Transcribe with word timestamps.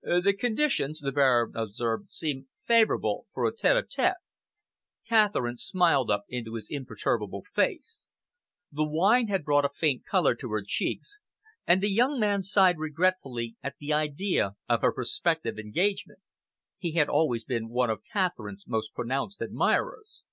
"The 0.00 0.32
conditions," 0.32 1.00
the 1.00 1.10
Baron 1.10 1.56
observed, 1.56 2.12
"seem 2.12 2.46
favourable 2.62 3.26
for 3.34 3.46
a 3.46 3.52
tete 3.52 3.76
a 3.76 3.82
tete." 3.82 4.14
Catherine 5.08 5.56
smiled 5.56 6.08
up 6.08 6.22
into 6.28 6.54
his 6.54 6.68
imperturbable 6.70 7.42
face. 7.52 8.12
The 8.70 8.84
wine 8.84 9.26
had 9.26 9.44
brought 9.44 9.64
a 9.64 9.70
faint 9.76 10.04
colour 10.08 10.36
to 10.36 10.52
her 10.52 10.62
cheeks, 10.64 11.18
and 11.66 11.82
the 11.82 11.90
young 11.90 12.20
man 12.20 12.42
sighed 12.44 12.78
regretfully 12.78 13.56
at 13.60 13.74
the 13.80 13.92
idea 13.92 14.54
of 14.68 14.82
her 14.82 14.92
prospective 14.92 15.58
engagement. 15.58 16.20
He 16.78 16.92
had 16.92 17.08
always 17.08 17.44
been 17.44 17.68
one 17.68 17.90
of 17.90 18.04
Catherine's 18.12 18.68
most 18.68 18.94
pronounced 18.94 19.40
admirers. 19.42 20.28